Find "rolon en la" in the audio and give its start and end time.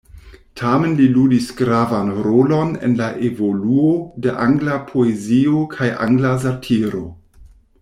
2.27-3.11